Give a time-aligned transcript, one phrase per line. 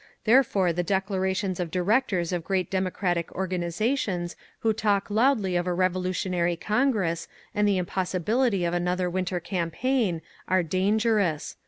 [0.23, 6.55] Therefore the declarations of directors of great democratic organisations who talk loudly of a revolutionary
[6.55, 11.55] Congress, and the impossibility of another winter campaign, are dangerous….